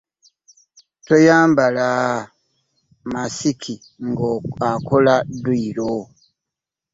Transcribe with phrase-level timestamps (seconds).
[1.05, 1.87] Toyambala
[3.13, 3.73] masiki
[4.07, 4.25] nga
[4.75, 5.93] okola dduyiro.